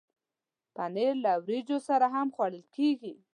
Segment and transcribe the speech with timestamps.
[0.75, 3.13] پنېر له وریجو سره هم خوړل کېږي.